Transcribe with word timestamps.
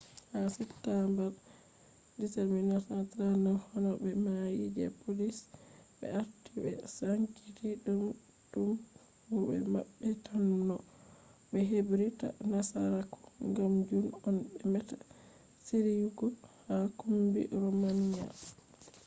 ha 0.31 0.39
september 0.57 1.27
17 2.21 2.61
1939,honobe 2.91 4.11
mai 4.25 4.55
je 4.75 4.85
polish 5.01 5.41
be 5.97 6.05
arti 6.19 6.49
be 6.63 6.71
sankiti 6.95 7.69
tum 8.51 8.69
mu 9.29 9.37
de 9.49 9.57
mabbe 9.73 10.09
tan 10.25 10.45
no 10.67 10.77
be 11.49 11.59
hebir 11.69 12.01
ta 12.19 12.27
nasaraku 12.51 13.19
gam 13.55 13.73
jun 13.87 14.05
on 14.27 14.37
be 14.51 14.59
meta 14.73 14.97
shiriyugo 15.65 16.25
ha 16.67 16.75
kumbi 16.99 17.41
romanian 17.61 18.33